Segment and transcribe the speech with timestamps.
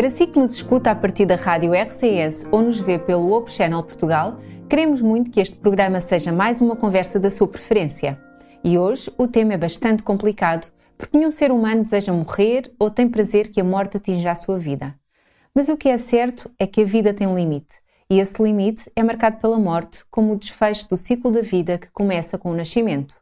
[0.00, 3.52] Para si que nos escuta a partir da rádio RCS ou nos vê pelo Op
[3.52, 8.18] Channel Portugal, queremos muito que este programa seja mais uma conversa da sua preferência.
[8.64, 13.10] E hoje o tema é bastante complicado, porque nenhum ser humano deseja morrer ou tem
[13.10, 14.94] prazer que a morte atinja a sua vida.
[15.54, 17.74] Mas o que é certo é que a vida tem um limite,
[18.08, 21.90] e esse limite é marcado pela morte como o desfecho do ciclo da vida que
[21.90, 23.14] começa com o nascimento.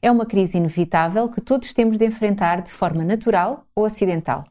[0.00, 4.46] É uma crise inevitável que todos temos de enfrentar de forma natural ou acidental.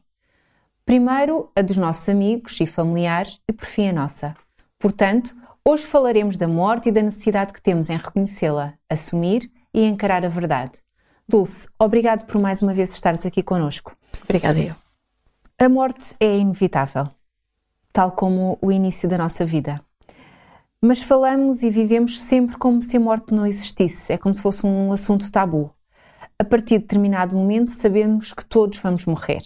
[0.86, 4.36] Primeiro, a dos nossos amigos e familiares e, por fim, a nossa.
[4.78, 5.34] Portanto,
[5.64, 10.28] hoje falaremos da morte e da necessidade que temos em reconhecê-la, assumir e encarar a
[10.28, 10.72] verdade.
[11.26, 13.96] Dulce, obrigado por mais uma vez estares aqui conosco.
[14.24, 14.74] Obrigada eu.
[15.58, 17.08] A morte é inevitável,
[17.90, 19.80] tal como o início da nossa vida.
[20.82, 24.66] Mas falamos e vivemos sempre como se a morte não existisse, é como se fosse
[24.66, 25.74] um assunto tabu.
[26.38, 29.44] A partir de determinado momento sabemos que todos vamos morrer.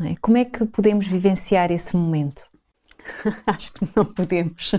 [0.00, 0.16] É?
[0.20, 2.42] Como é que podemos vivenciar esse momento?
[3.46, 4.72] Acho que não podemos.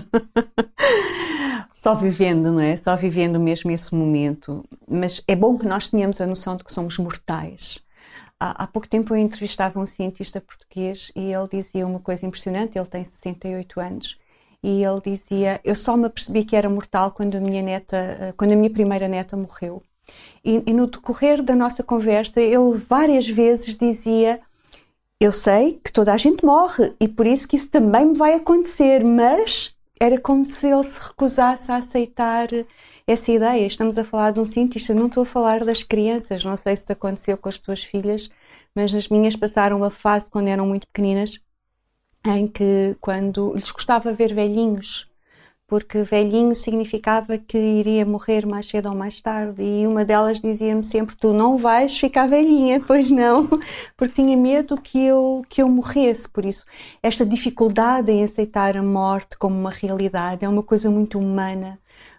[1.74, 2.76] Só vivendo, não é?
[2.76, 4.64] Só vivendo mesmo esse momento.
[4.88, 7.78] Mas é bom que nós tenhamos a noção de que somos mortais.
[8.40, 12.78] Há, há pouco tempo eu entrevistava um cientista português e ele dizia uma coisa impressionante.
[12.78, 14.18] Ele tem 68 anos
[14.62, 18.52] e ele dizia: Eu só me apercebi que era mortal quando a minha neta, quando
[18.52, 19.82] a minha primeira neta morreu.
[20.44, 24.40] E, e no decorrer da nossa conversa, ele várias vezes dizia
[25.24, 28.34] eu sei que toda a gente morre e por isso que isso também me vai
[28.34, 32.48] acontecer, mas era como se ele se recusasse a aceitar
[33.06, 33.66] essa ideia.
[33.66, 36.84] Estamos a falar de um cientista, não estou a falar das crianças, não sei se
[36.84, 38.28] te aconteceu com as tuas filhas,
[38.74, 41.40] mas as minhas passaram uma fase quando eram muito pequeninas
[42.26, 45.10] em que quando lhes gostava ver velhinhos
[45.66, 49.62] porque velhinho significava que iria morrer mais cedo ou mais tarde.
[49.62, 53.48] E uma delas dizia-me sempre: Tu não vais ficar velhinha, pois não,
[53.96, 56.28] porque tinha medo que eu, que eu morresse.
[56.28, 56.64] Por isso,
[57.02, 61.78] esta dificuldade em aceitar a morte como uma realidade é uma coisa muito humana,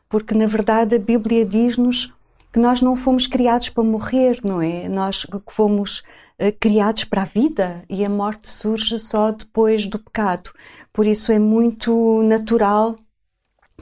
[0.09, 2.13] porque na verdade a Bíblia diz-nos
[2.51, 4.87] que nós não fomos criados para morrer, não é?
[4.87, 5.99] Nós fomos
[6.39, 10.51] uh, criados para a vida e a morte surge só depois do pecado.
[10.93, 12.95] Por isso é muito natural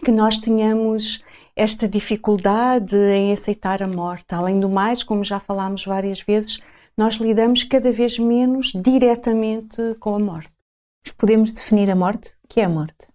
[0.04, 1.24] que nós tenhamos
[1.56, 4.34] esta dificuldade em aceitar a morte.
[4.34, 6.60] Além do mais, como já falámos várias vezes,
[6.98, 10.52] nós lidamos cada vez menos diretamente com a morte.
[11.18, 12.36] Podemos definir a morte?
[12.44, 13.08] O que é a morte?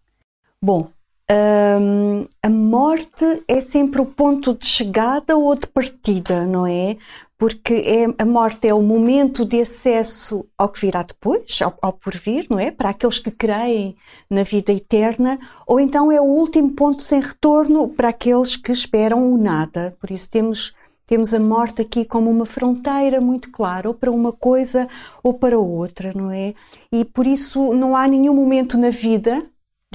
[0.62, 0.90] Bom,
[1.30, 6.96] um, a morte é sempre o ponto de chegada ou de partida, não é?
[7.36, 11.92] Porque é, a morte é o momento de acesso ao que virá depois, ao, ao
[11.92, 12.70] porvir, não é?
[12.70, 13.94] Para aqueles que creem
[14.28, 19.30] na vida eterna, ou então é o último ponto sem retorno para aqueles que esperam
[19.32, 19.96] o nada.
[20.00, 20.74] Por isso temos
[21.06, 24.86] temos a morte aqui como uma fronteira muito clara, ou para uma coisa
[25.22, 26.54] ou para outra, não é?
[26.92, 29.48] E por isso não há nenhum momento na vida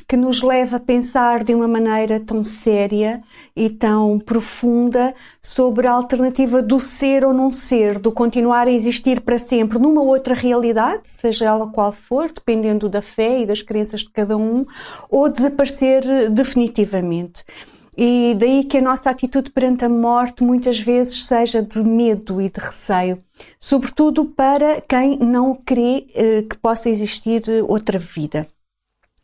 [0.08, 3.22] que nos leva a pensar de uma maneira tão séria
[3.56, 9.22] e tão profunda sobre a alternativa do ser ou não ser, do continuar a existir
[9.22, 14.02] para sempre numa outra realidade, seja ela qual for, dependendo da fé e das crenças
[14.02, 14.66] de cada um,
[15.09, 17.44] ou desaparecer definitivamente.
[17.96, 22.50] E daí que a nossa atitude perante a morte muitas vezes seja de medo e
[22.50, 23.20] de receio,
[23.59, 28.47] sobretudo para quem não crê eh, que possa existir outra vida.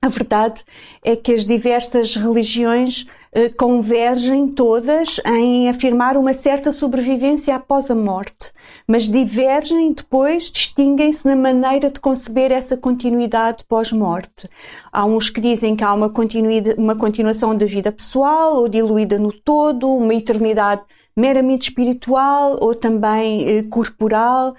[0.01, 0.63] A verdade
[1.03, 7.95] é que as diversas religiões eh, convergem todas em afirmar uma certa sobrevivência após a
[7.95, 8.53] morte,
[8.87, 14.49] mas divergem depois, distinguem-se na maneira de conceber essa continuidade pós-morte.
[14.89, 16.09] Há uns que dizem que há uma,
[16.77, 20.81] uma continuação da vida pessoal ou diluída no todo, uma eternidade
[21.13, 24.55] meramente espiritual ou também eh, corporal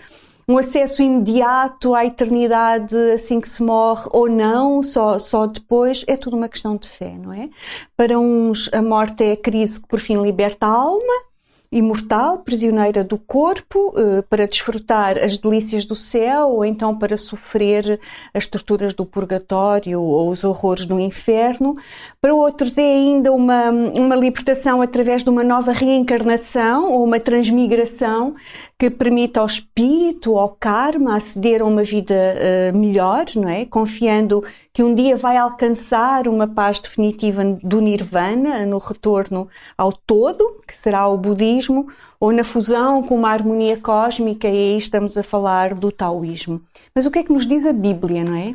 [0.51, 6.17] um acesso imediato à eternidade assim que se morre ou não, só, só depois, é
[6.17, 7.49] tudo uma questão de fé, não é?
[7.97, 11.30] Para uns, a morte é a crise que por fim liberta a alma,
[11.73, 18.01] imortal, prisioneira do corpo, eh, para desfrutar as delícias do céu ou então para sofrer
[18.35, 21.75] as torturas do purgatório ou os horrores do inferno.
[22.21, 28.35] Para outros é ainda uma, uma libertação através de uma nova reencarnação ou uma transmigração
[28.77, 33.67] que permite ao espírito, ao karma, aceder a uma vida uh, melhor, não é?
[33.67, 40.61] Confiando que um dia vai alcançar uma paz definitiva do nirvana, no retorno ao todo,
[40.67, 41.89] que será o budismo,
[42.19, 46.61] ou na fusão com uma harmonia cósmica, e aí estamos a falar do taoísmo.
[46.95, 48.55] Mas o que é que nos diz a Bíblia, não é?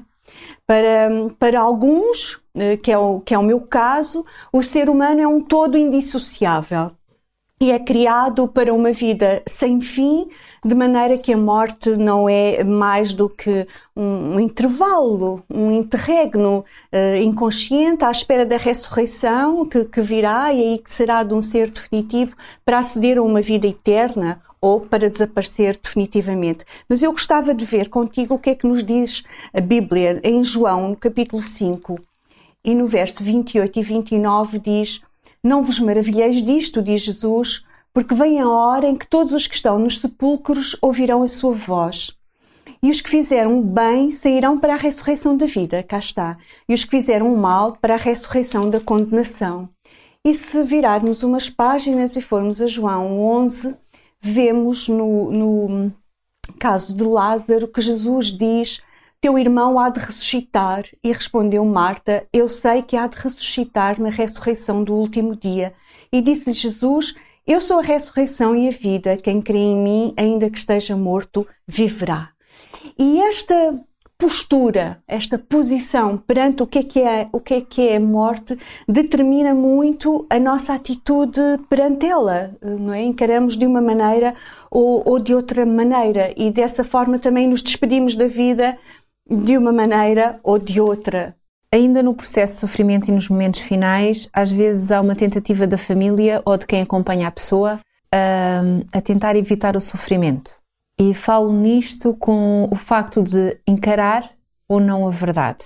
[0.65, 5.21] Para, para alguns, eh, que é, o, que é o meu caso, o ser humano
[5.21, 6.91] é um todo indissociável.
[7.59, 10.27] E é criado para uma vida sem fim,
[10.63, 13.65] de maneira que a morte não é mais do que
[13.95, 20.79] um, intervalo, um interregno uh, inconsciente à espera da ressurreição que, que virá e aí
[20.79, 22.35] que será de um ser definitivo
[22.65, 26.65] para aceder a uma vida eterna ou para desaparecer definitivamente.
[26.89, 29.23] Mas eu gostava de ver contigo o que é que nos diz
[29.53, 31.97] a Bíblia em João, no capítulo 5,
[32.65, 35.01] e no verso 28 e 29 diz:
[35.45, 37.63] Não vos maravilheis disto, diz Jesus,
[37.93, 41.53] porque vem a hora em que todos os que estão nos sepulcros ouvirão a sua
[41.53, 42.17] voz.
[42.81, 46.35] E os que fizeram bem sairão para a ressurreição da vida, cá está.
[46.67, 49.69] E os que fizeram mal para a ressurreição da condenação.
[50.25, 53.77] E se virarmos umas páginas e formos a João 11,
[54.19, 55.93] vemos no, no
[56.57, 58.81] caso de Lázaro que Jesus diz:
[59.25, 60.83] Teu irmão há de ressuscitar.
[61.03, 65.73] E respondeu Marta: Eu sei que há de ressuscitar na ressurreição do último dia.
[66.13, 67.15] E disse-lhe Jesus:
[67.47, 69.17] Eu sou a ressurreição e a vida.
[69.17, 72.29] Quem crê em mim, ainda que esteja morto, viverá.
[72.99, 73.73] E esta
[74.15, 77.99] postura, esta posição perante o que é que é, o que é que é a
[77.99, 78.55] morte,
[78.87, 83.01] determina muito a nossa atitude perante ela, não é?
[83.01, 84.35] Encaramos de uma maneira
[84.69, 88.77] ou, ou de outra maneira e dessa forma também nos despedimos da vida
[89.29, 91.35] de uma maneira ou de outra.
[91.71, 95.77] Ainda no processo de sofrimento e nos momentos finais, às vezes há uma tentativa da
[95.77, 97.79] família ou de quem acompanha a pessoa
[98.11, 98.61] a,
[98.97, 100.51] a tentar evitar o sofrimento.
[100.97, 104.31] E falo nisto com o facto de encarar
[104.69, 105.65] ou não a verdade.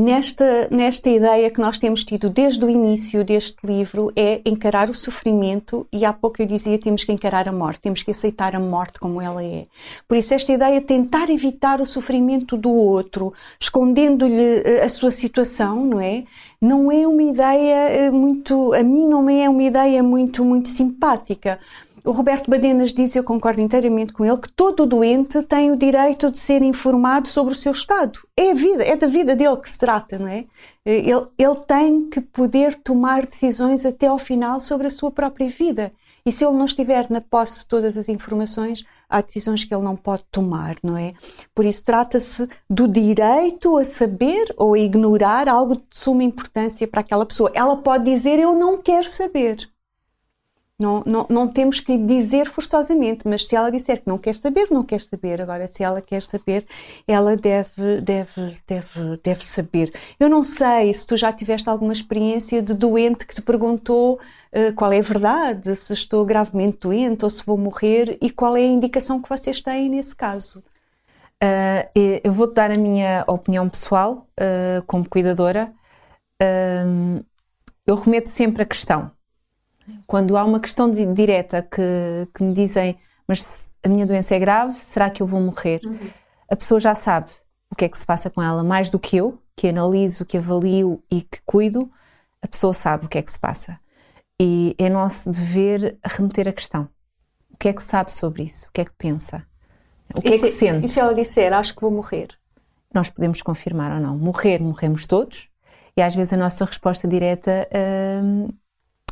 [0.00, 4.94] Nesta, nesta ideia que nós temos tido desde o início deste livro é encarar o
[4.94, 8.58] sofrimento e há pouco eu dizia temos que encarar a morte, temos que aceitar a
[8.58, 9.66] morte como ela é.
[10.08, 15.10] Por isso esta ideia de tentar evitar o sofrimento do outro, escondendo-lhe eh, a sua
[15.10, 16.24] situação, não é?
[16.58, 21.58] Não é uma ideia eh, muito, a mim não é uma ideia muito, muito simpática
[22.04, 26.30] o Roberto Badenas diz, eu concordo inteiramente com ele, que todo doente tem o direito
[26.30, 28.20] de ser informado sobre o seu estado.
[28.36, 30.46] É a vida, é da vida dele que se trata, não é?
[30.84, 35.92] Ele, ele tem que poder tomar decisões até ao final sobre a sua própria vida.
[36.24, 39.82] E se ele não estiver na posse de todas as informações, há decisões que ele
[39.82, 41.14] não pode tomar, não é?
[41.54, 47.00] Por isso trata-se do direito a saber ou a ignorar algo de suma importância para
[47.00, 47.50] aquela pessoa.
[47.54, 49.68] Ela pode dizer eu não quero saber.
[50.80, 54.34] Não, não, não temos que lhe dizer forçosamente, mas se ela disser que não quer
[54.34, 55.42] saber, não quer saber.
[55.42, 56.66] Agora, se ela quer saber,
[57.06, 59.92] ela deve, deve, deve, deve saber.
[60.18, 64.74] Eu não sei se tu já tiveste alguma experiência de doente que te perguntou uh,
[64.74, 68.60] qual é a verdade, se estou gravemente doente ou se vou morrer e qual é
[68.60, 70.60] a indicação que vocês têm nesse caso.
[71.44, 71.84] Uh,
[72.24, 75.70] eu vou-te dar a minha opinião pessoal uh, como cuidadora.
[77.86, 79.10] eu remeto sempre a questão
[80.06, 84.38] quando há uma questão de, direta que, que me dizem, mas a minha doença é
[84.38, 85.80] grave, será que eu vou morrer?
[85.84, 86.10] Uhum.
[86.50, 87.30] A pessoa já sabe
[87.70, 90.36] o que é que se passa com ela, mais do que eu, que analiso, que
[90.36, 91.90] avalio e que cuido,
[92.42, 93.78] a pessoa sabe o que é que se passa.
[94.40, 96.88] E é nosso dever remeter a questão.
[97.50, 98.66] O que é que sabe sobre isso?
[98.66, 99.44] O que é que pensa?
[100.14, 100.86] O que e é que se, sente?
[100.86, 102.28] E se ela disser, acho que vou morrer?
[102.92, 104.16] Nós podemos confirmar ou não.
[104.16, 105.48] Morrer, morremos todos.
[105.96, 107.68] E às vezes a nossa resposta direta
[108.22, 108.48] hum,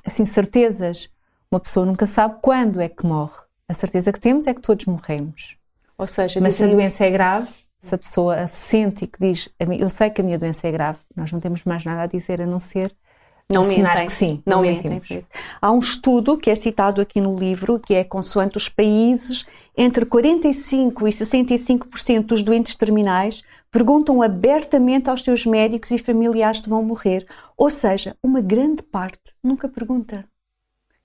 [0.09, 1.09] assim, certezas.
[1.51, 3.39] Uma pessoa nunca sabe quando é que morre.
[3.69, 5.57] A certeza que temos é que todos morremos.
[5.97, 7.49] Ou seja, mas se a doença é grave,
[7.83, 10.99] se a pessoa sente e que diz, eu sei que a minha doença é grave,
[11.17, 12.95] nós não temos mais nada a dizer a não ser
[13.51, 14.07] não mentem.
[14.07, 15.01] que sim, não, não mentem.
[15.61, 20.05] Há um estudo que é citado aqui no livro, que é consoante os países, entre
[20.05, 26.83] 45% e 65% dos doentes terminais perguntam abertamente aos seus médicos e familiares se vão
[26.83, 27.27] morrer.
[27.57, 30.25] Ou seja, uma grande parte nunca pergunta.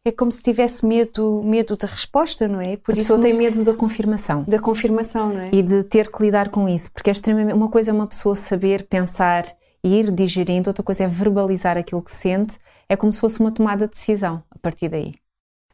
[0.05, 2.75] É como se tivesse medo, medo da resposta, não é?
[2.75, 4.43] Por a pessoa tem medo da confirmação.
[4.43, 5.45] Da confirmação, não é?
[5.51, 8.35] E de ter que lidar com isso, porque é extremamente uma coisa é uma pessoa
[8.35, 9.45] saber pensar
[9.81, 12.57] e ir digerindo, outra coisa é verbalizar aquilo que sente,
[12.89, 15.15] é como se fosse uma tomada de decisão a partir daí.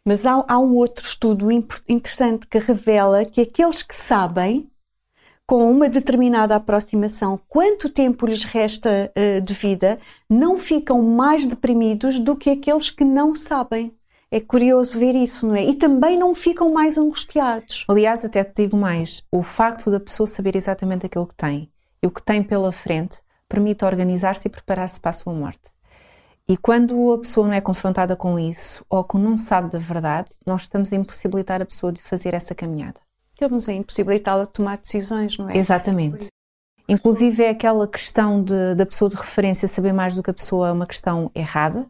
[0.05, 4.69] Mas há, há um outro estudo interessante que revela que aqueles que sabem
[5.49, 9.97] com uma determinada aproximação, quanto tempo lhes resta uh, de vida,
[10.29, 13.91] não ficam mais deprimidos do que aqueles que não sabem.
[14.29, 15.63] É curioso ver isso, não é?
[15.63, 17.83] E também não ficam mais angustiados.
[17.87, 21.67] Aliás, até te digo mais: o facto da pessoa saber exatamente aquilo que tem
[22.03, 25.71] e o que tem pela frente permite organizar-se e preparar-se para a sua morte.
[26.47, 30.29] E quando a pessoa não é confrontada com isso ou que não sabe da verdade,
[30.45, 32.99] nós estamos a impossibilitar a pessoa de fazer essa caminhada
[33.45, 35.57] estamos a impossibilitá-la de tomar decisões, não é?
[35.57, 36.27] Exatamente.
[36.87, 40.69] Inclusive é aquela questão de, da pessoa de referência saber mais do que a pessoa
[40.69, 41.85] é uma questão errada.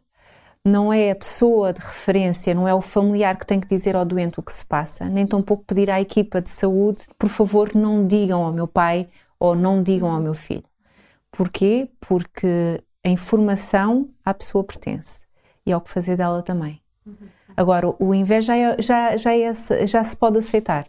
[0.65, 4.05] não é a pessoa de referência, não é o familiar que tem que dizer ao
[4.05, 8.05] doente o que se passa, nem tampouco pedir à equipa de saúde, por favor, não
[8.05, 9.07] digam ao meu pai
[9.39, 10.65] ou não digam ao meu filho.
[11.31, 11.89] Porquê?
[12.01, 15.21] Porque a informação à pessoa pertence
[15.65, 16.81] e ao que fazer dela também.
[17.55, 19.53] Agora, o invés já, é, já, já, é,
[19.87, 20.87] já se pode aceitar.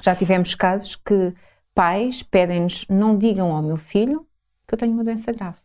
[0.00, 1.34] Já tivemos casos que
[1.74, 4.26] pais pedem-nos não digam ao meu filho
[4.66, 5.58] que eu tenho uma doença grave.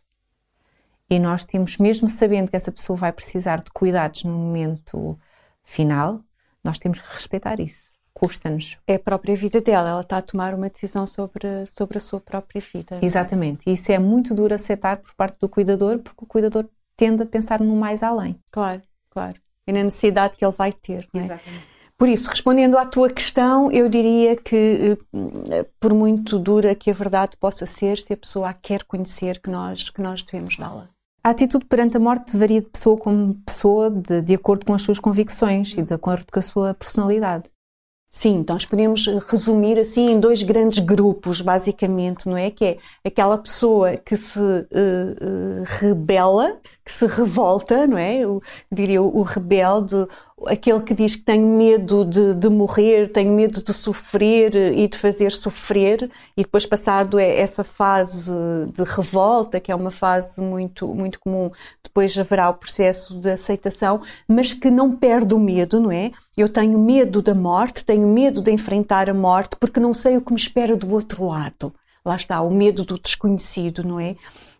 [1.10, 5.18] E nós temos, mesmo sabendo que essa pessoa vai precisar de cuidados no momento
[5.64, 6.20] final,
[6.64, 7.90] nós temos que respeitar isso.
[8.14, 8.78] Custa-nos.
[8.86, 12.20] É a própria vida dela, ela está a tomar uma decisão sobre, sobre a sua
[12.20, 12.98] própria vida.
[13.02, 13.04] É?
[13.04, 13.68] Exatamente.
[13.68, 17.26] E isso é muito duro aceitar por parte do cuidador, porque o cuidador tende a
[17.26, 18.38] pensar no mais além.
[18.50, 19.40] Claro, claro.
[19.66, 21.08] E na necessidade que ele vai ter.
[21.14, 21.18] É?
[21.18, 21.71] Exatamente.
[22.02, 24.98] Por isso, respondendo à tua questão, eu diria que,
[25.52, 29.40] eh, por muito dura que a verdade possa ser, se a pessoa a quer conhecer,
[29.40, 30.88] que nós, que nós devemos dá-la.
[31.22, 34.82] A atitude perante a morte varia de pessoa como pessoa, de, de acordo com as
[34.82, 37.44] suas convicções e de acordo com a sua personalidade.
[38.14, 42.50] Sim, nós podemos resumir assim em dois grandes grupos, basicamente, não é?
[42.50, 48.18] Que é aquela pessoa que se uh, uh, rebela, que se revolta, não é?
[48.18, 50.06] Eu diria o, o rebelde,
[50.46, 54.98] aquele que diz que tem medo de, de, morrer, tem medo de sofrer e de
[54.98, 58.32] fazer sofrer, e depois passado é essa fase
[58.72, 61.50] de revolta, que é uma fase muito, muito comum,
[61.82, 66.10] depois haverá o processo de aceitação, mas que não perde o medo, não é?
[66.36, 70.20] Eu tenho medo da morte, tenho medo de enfrentar a morte, porque não sei o
[70.20, 71.72] que me espera do outro lado.
[72.04, 74.16] Lá está, o medo do desconhecido, não é?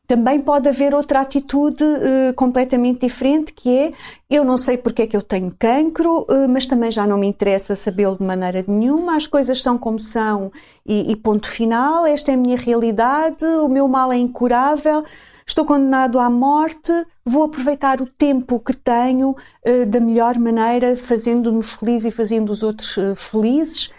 [0.06, 3.92] Também pode haver outra atitude uh, completamente diferente, que é
[4.28, 7.26] eu não sei porque é que eu tenho cancro, uh, mas também já não me
[7.26, 10.52] interessa sabê-lo de maneira nenhuma, as coisas são como são
[10.84, 15.04] e, e ponto final, esta é a minha realidade, o meu mal é incurável,
[15.52, 16.92] estou condenado à morte,
[17.24, 22.62] vou aproveitar o tempo que tenho uh, da melhor maneira, fazendo-me feliz e fazendo os
[22.62, 23.92] outros felizes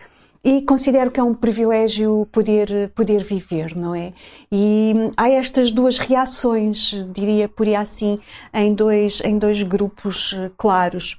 [0.43, 4.11] e considero que é um privilégio poder, poder viver, não é?
[4.51, 8.19] E há estas duas reações, diria por assim,
[8.53, 11.17] em dois, em dois grupos eh, claros.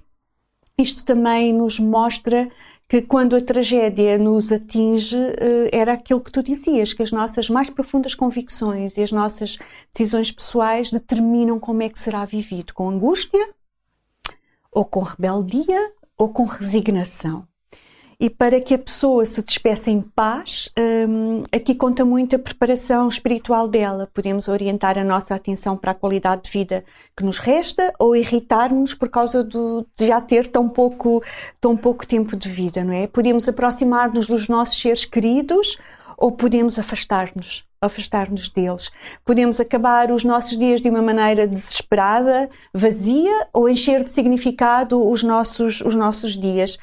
[0.77, 2.51] Isto também nos mostra
[2.89, 7.49] que quando a tragédia nos atinge, eh, era aquilo que tu dizias, que as nossas
[7.49, 9.59] mais profundas convicções e as nossas
[9.93, 13.49] decisões pessoais determinam como é que será vivido, com angústia,
[14.71, 17.47] ou com rebeldia, ou com resignação
[18.19, 20.71] e para que a pessoa se despeça em paz,
[21.09, 24.09] um, aqui conta muito a preparação espiritual dela.
[24.13, 26.85] Podemos orientar a nossa atenção para a qualidade de vida
[27.17, 31.23] que nos resta ou irritar-nos por causa do, de já ter tão pouco,
[31.61, 33.07] tão pouco tempo de vida, não é?
[33.07, 35.79] Podemos aproximar-nos dos nossos seres queridos
[36.17, 38.91] ou podemos afastar-nos afastar-nos deles.
[39.25, 45.23] Podemos acabar os nossos dias de uma maneira desesperada, vazia, ou encher de significado os
[45.23, 46.79] nossos, os nossos dias.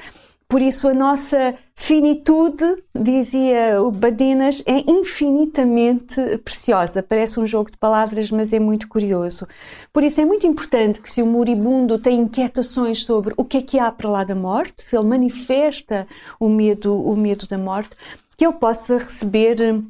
[0.51, 7.01] Por isso, a nossa finitude, dizia o Badinas, é infinitamente preciosa.
[7.01, 9.47] Parece um jogo de palavras, mas é muito curioso.
[9.93, 13.61] Por isso, é muito importante que, se o moribundo tem inquietações sobre o que é
[13.61, 16.05] que há para lá da morte, se ele manifesta
[16.37, 17.95] o medo, o medo da morte,
[18.35, 19.81] que ele possa receber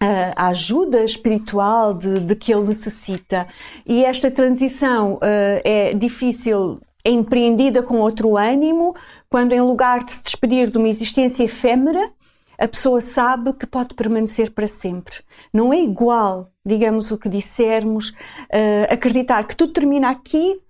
[0.00, 3.46] eh, a ajuda espiritual de, de, que ele necessita.
[3.86, 5.20] E esta transição uh,
[5.62, 8.94] é difícil é empreendida com outro ânimo,
[9.28, 12.10] quando em lugar de se despedir de uma existência efêmera,
[12.58, 15.16] a pessoa sabe que pode permanecer para sempre.
[15.52, 20.60] Não é igual, digamos o que dissermos, uh, acreditar que tudo termina aqui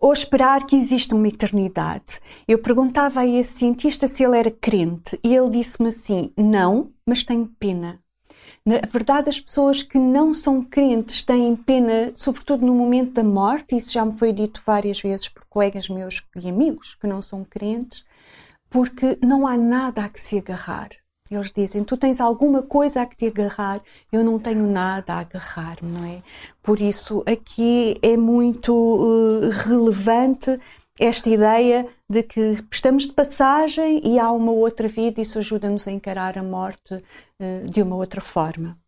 [0.00, 2.20] ou esperar que exista uma eternidade.
[2.48, 7.22] Eu perguntava a esse cientista se ele era crente e ele disse-me assim: não, mas
[7.22, 8.01] tenho pena.
[8.64, 13.76] Na verdade, as pessoas que não são crentes têm pena, sobretudo no momento da morte,
[13.76, 17.44] isso já me foi dito várias vezes por colegas meus e amigos que não são
[17.44, 18.04] crentes,
[18.70, 20.90] porque não há nada a que se agarrar.
[21.28, 23.80] Eles dizem: Tu tens alguma coisa a que te agarrar,
[24.12, 26.22] eu não tenho nada a agarrar, não é?
[26.62, 30.60] Por isso, aqui é muito uh, relevante
[31.04, 35.92] esta ideia de que estamos de passagem e há uma outra vida, isso ajuda-nos a
[35.92, 38.78] encarar a morte uh, de uma outra forma.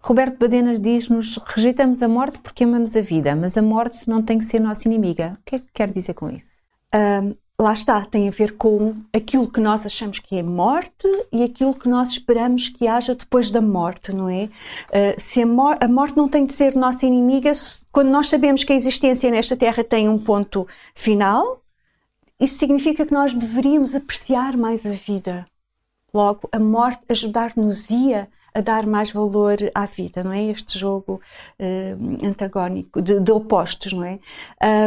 [0.00, 4.38] Roberto Badenas diz-nos: rejeitamos a morte porque amamos a vida, mas a morte não tem
[4.38, 5.38] que ser nossa inimiga.
[5.40, 6.50] O que é que quer dizer com isso?
[6.94, 11.42] Um, lá está, tem a ver com aquilo que nós achamos que é morte e
[11.42, 14.44] aquilo que nós esperamos que haja depois da morte, não é?
[14.44, 17.52] Uh, se a, mor a, morte não tem de ser nossa inimiga,
[17.90, 21.62] quando nós sabemos que a existência nesta Terra tem um ponto final,
[22.38, 25.46] isso significa que nós deveríamos apreciar mais a vida.
[26.12, 30.44] Logo, a morte ajudar-nos-ia a dar mais valor à vida, não é?
[30.44, 31.20] Este jogo
[31.58, 34.18] uh, antagónico, de, de, opostos, não é?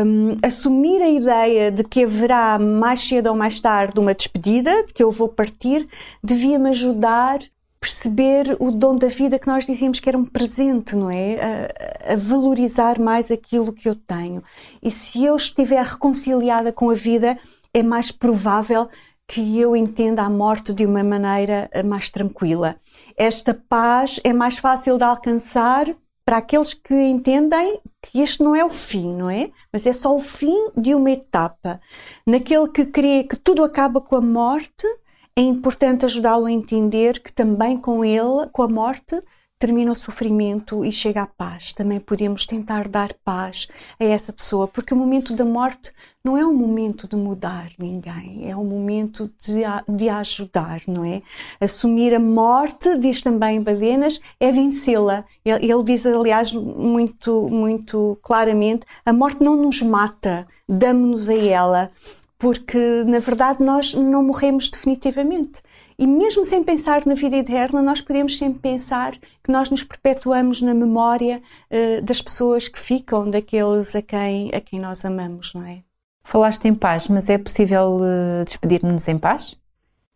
[0.06, 4.94] Um, assumir a ideia de que haverá mais cedo ou mais tarde uma despedida, de
[4.94, 5.88] que eu vou partir,
[6.24, 7.40] devia-me ajudar
[7.80, 11.70] perceber o dom da vida que nós dizíamos que era um presente, não é?
[12.10, 14.44] A, a, valorizar mais aquilo que eu tenho.
[14.82, 17.38] E se eu estiver reconciliada com a vida,
[17.72, 18.90] é mais provável
[19.28, 22.76] que eu entenda a morte de uma maneira eh, mais tranquila.
[23.18, 25.88] Esta paz é mais fácil de alcançar
[26.26, 29.52] para aqueles que entendem que este não é o fim, não é?
[29.72, 31.80] Mas é só o fim de uma etapa.
[32.26, 34.88] Naquele que crê que tudo acaba com a morte,
[35.36, 39.22] é importante ajudá-lo a entender que também com ele, com a morte,
[39.58, 41.74] termina o sofrimento e chega a paz.
[41.74, 43.68] Também podemos tentar dar paz
[44.00, 45.92] a essa pessoa, porque o momento da morte
[46.24, 51.22] não é um momento de mudar ninguém, é um momento de, de ajudar, não é?
[51.60, 55.24] Assumir a morte, diz também Badenas, é vencê-la.
[55.44, 61.92] Ele, ele diz, aliás, muito, muito claramente: a morte não nos mata, damos-nos a ela
[62.38, 65.62] porque na verdade nós não morremos definitivamente.
[65.98, 70.62] E mesmo sem pensar na vida eterna, nós podemos sempre pensar que nós nos perpetuamos
[70.62, 75.66] na memória uh, das pessoas que ficam, daqueles a quem, a quem nós amamos, não
[75.66, 75.84] é?
[76.24, 79.58] Falaste em paz, mas é possível uh, despedir-nos em paz?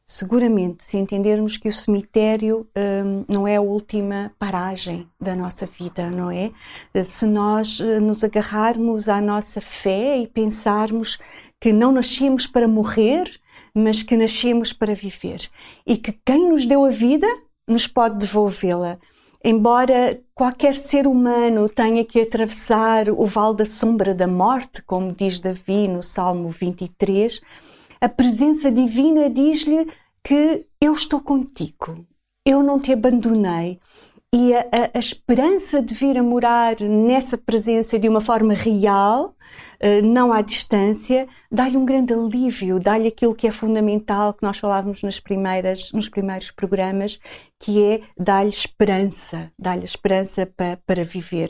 [0.05, 6.09] Seguramente, se entendermos que o cemitério um, não é a última paragem da nossa vida,
[6.09, 6.51] não é?
[7.03, 11.19] Se nós nos agarrarmos à nossa fé e pensarmos
[11.59, 13.29] que não nascemos para morrer,
[13.73, 15.49] mas que nascemos para viver.
[15.85, 17.27] E que quem nos deu a vida
[17.67, 18.97] nos pode devolvê-la.
[19.43, 25.39] Embora qualquer ser humano tenha que atravessar o vale da sombra da morte, como diz
[25.39, 27.39] Davi no Salmo 23,
[28.01, 29.87] a presença divina diz-lhe
[30.23, 32.05] que eu estou contigo,
[32.45, 33.79] eu não te abandonei,
[34.33, 39.35] e a, a, a, esperança de vir a morar nessa presença de uma forma real,
[40.03, 45.01] não à distância, dá-lhe um grande alívio, dá-lhe aquilo que é fundamental que nós falávamos
[45.01, 47.19] nas primeiras, nos primeiros programas,
[47.57, 51.49] que é dar-lhe esperança, dar-lhe esperança para, para viver.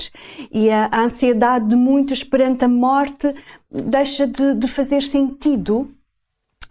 [0.52, 3.34] E a, a, ansiedade de muitos perante a morte
[3.70, 5.92] deixa de, de fazer sentido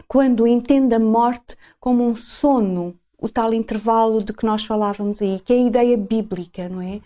[0.07, 5.41] quando entende a morte como um sono o tal intervalo de que nós falávamos aí,
[5.43, 7.01] que é a ideia bíblica, não é?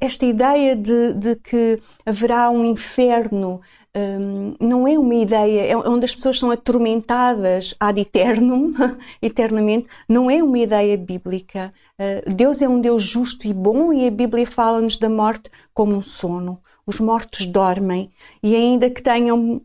[0.00, 3.60] Esta ideia de, de que haverá um inferno
[3.96, 8.72] um, não é uma ideia, é onde as pessoas são atormentadas ad eternum,
[9.20, 11.72] eternamente, não é uma ideia bíblica.
[11.98, 15.94] Uh, Deus é um Deus justo e bom e a Bíblia fala-nos da morte como
[15.94, 16.60] um sono.
[16.86, 18.10] Os mortos dormem
[18.42, 19.60] e ainda que tenham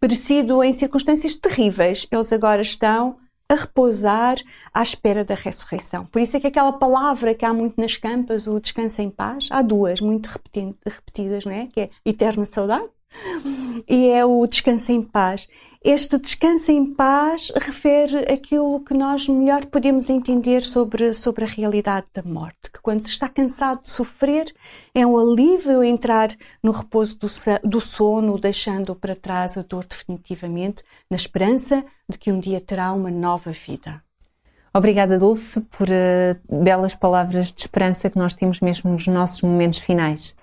[0.00, 3.16] perecido em circunstâncias terríveis, eles agora estão
[3.48, 4.38] a repousar
[4.72, 6.06] à espera da ressurreição.
[6.06, 9.48] Por isso é que aquela palavra que há muito nas campas, o descanso em paz,
[9.50, 10.30] há duas muito
[10.86, 11.66] repetidas, não é?
[11.66, 12.88] Que é eterna saudade
[13.88, 15.48] e é o descanso em paz.
[15.84, 22.06] Este descanso em paz refere aquilo que nós melhor podemos entender sobre, sobre a realidade
[22.14, 22.70] da morte.
[22.72, 24.46] Que quando se está cansado de sofrer,
[24.94, 26.30] é um alívio entrar
[26.62, 27.28] no repouso do,
[27.62, 32.90] do sono, deixando para trás a dor definitivamente, na esperança de que um dia terá
[32.94, 34.02] uma nova vida.
[34.72, 39.80] Obrigada, Dulce, por uh, belas palavras de esperança que nós temos mesmo nos nossos momentos
[39.80, 40.34] finais.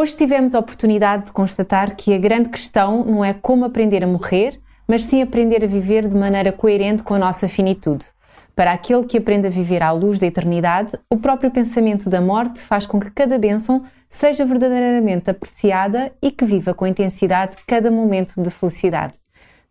[0.00, 4.06] Hoje tivemos a oportunidade de constatar que a grande questão não é como aprender a
[4.06, 8.06] morrer, mas sim aprender a viver de maneira coerente com a nossa finitude.
[8.54, 12.60] Para aquele que aprende a viver à luz da eternidade, o próprio pensamento da morte
[12.60, 18.40] faz com que cada bênção seja verdadeiramente apreciada e que viva com intensidade cada momento
[18.40, 19.14] de felicidade.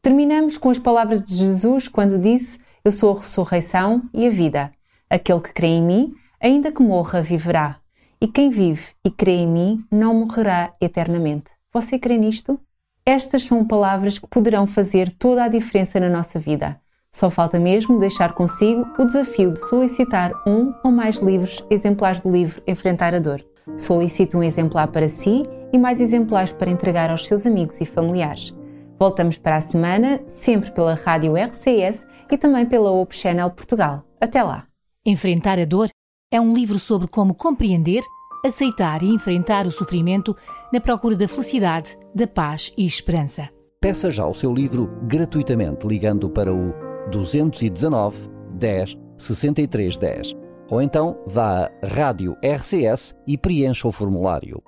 [0.01, 4.73] Terminamos com as palavras de Jesus quando disse: Eu sou a ressurreição e a vida.
[5.09, 7.77] Aquele que crê em mim, ainda que morra, viverá.
[8.19, 11.51] E quem vive e crê em mim não morrerá eternamente.
[11.71, 12.59] Você crê nisto?
[13.05, 16.79] Estas são palavras que poderão fazer toda a diferença na nossa vida.
[17.11, 22.31] Só falta mesmo deixar consigo o desafio de solicitar um ou mais livros exemplares do
[22.31, 23.45] livro Enfrentar a Dor.
[23.77, 28.51] Solicite um exemplar para si e mais exemplares para entregar aos seus amigos e familiares.
[28.99, 34.03] Voltamos para a semana, sempre pela Rádio RCS e também pela Op Channel Portugal.
[34.19, 34.65] Até lá!
[35.05, 35.89] Enfrentar a Dor
[36.31, 38.03] é um livro sobre como compreender,
[38.45, 40.35] aceitar e enfrentar o sofrimento
[40.71, 43.49] na procura da felicidade, da paz e esperança.
[43.79, 46.73] Peça já o seu livro gratuitamente ligando para o
[47.09, 50.35] 219 10 63 10
[50.69, 54.61] ou então vá à Rádio RCS e preencha o formulário.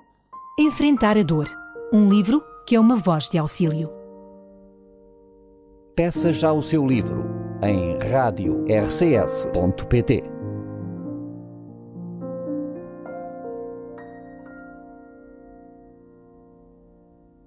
[0.58, 1.46] Enfrentar a Dor,
[1.92, 3.90] um livro que é uma voz de auxílio.
[5.94, 7.22] Peça já o seu livro
[7.62, 8.70] em radiorcs.pt.